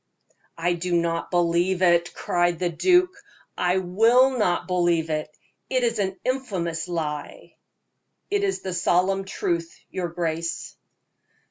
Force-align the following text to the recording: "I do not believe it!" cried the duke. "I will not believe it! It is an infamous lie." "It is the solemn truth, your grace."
"I 0.57 0.73
do 0.73 0.95
not 0.95 1.29
believe 1.29 1.83
it!" 1.83 2.11
cried 2.15 2.57
the 2.57 2.71
duke. 2.71 3.11
"I 3.55 3.77
will 3.77 4.31
not 4.35 4.65
believe 4.65 5.11
it! 5.11 5.29
It 5.69 5.83
is 5.83 5.99
an 5.99 6.19
infamous 6.25 6.87
lie." 6.87 7.55
"It 8.31 8.43
is 8.43 8.61
the 8.61 8.73
solemn 8.73 9.25
truth, 9.25 9.79
your 9.91 10.07
grace." 10.09 10.75